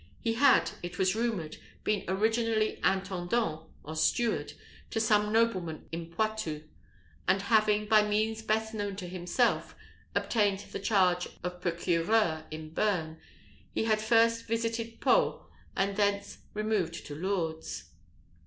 He 0.19 0.33
had, 0.33 0.71
it 0.81 0.97
was 0.97 1.15
rumoured, 1.15 1.57
been 1.83 2.03
originally 2.07 2.77
intendant, 2.83 3.59
or 3.83 3.95
steward, 3.95 4.53
to 4.89 4.99
some 4.99 5.31
nobleman 5.31 5.87
in 5.91 6.07
Poitou, 6.07 6.63
and 7.27 7.39
having, 7.43 7.85
by 7.87 8.01
means 8.07 8.41
best 8.41 8.73
known 8.73 8.95
to 8.95 9.07
himself, 9.07 9.75
obtained 10.15 10.61
the 10.71 10.79
charge 10.79 11.27
of 11.43 11.61
procureur 11.61 12.45
in 12.49 12.71
Bearn, 12.73 13.19
he 13.75 13.83
had 13.83 14.01
first 14.01 14.47
visited 14.47 14.99
Pau, 15.01 15.45
and 15.75 15.95
thence 15.95 16.39
removed 16.55 17.05
to 17.05 17.13
Lourdes. 17.13 17.91